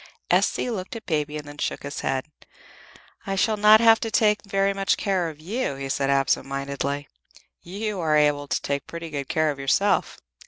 S.C. 0.31 0.71
looked 0.71 0.95
at 0.95 1.05
Baby 1.05 1.37
and 1.37 1.47
then 1.47 1.59
shook 1.59 1.83
his 1.83 1.99
head. 1.99 2.25
"I 3.27 3.35
shall 3.35 3.55
not 3.55 3.79
have 3.81 3.99
to 3.99 4.09
take 4.09 4.43
very 4.43 4.73
much 4.73 4.97
care 4.97 5.29
of 5.29 5.39
you," 5.39 5.75
he 5.75 5.89
said, 5.89 6.09
absent 6.09 6.47
mindedly. 6.47 7.07
"You 7.61 7.99
are 7.99 8.17
able 8.17 8.47
to 8.47 8.61
take 8.63 8.87
pretty 8.87 9.11
good 9.11 9.29
care 9.29 9.51
of 9.51 9.59
yourself." 9.59 10.17